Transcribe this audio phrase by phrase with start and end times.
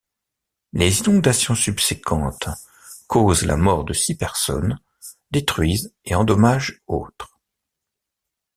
[0.73, 2.49] Les inondations subséquentes
[3.07, 4.79] causent la mort de six personnes,
[5.29, 7.39] détruisent et endommagent autres.